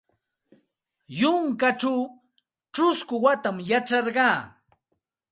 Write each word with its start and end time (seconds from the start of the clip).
Yunkaćhaw 1.19 1.99
ćhusku 2.73 3.15
watam 3.23 3.57
yacharqa. 3.69 4.27